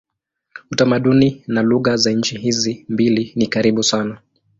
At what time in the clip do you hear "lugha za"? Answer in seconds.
1.61-2.11